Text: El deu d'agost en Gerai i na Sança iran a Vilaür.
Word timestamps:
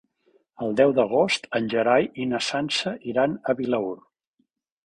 El 0.67 0.71
deu 0.79 0.93
d'agost 0.99 1.45
en 1.59 1.69
Gerai 1.75 2.09
i 2.23 2.27
na 2.31 2.41
Sança 2.49 2.97
iran 3.15 3.39
a 3.55 3.59
Vilaür. 3.61 3.97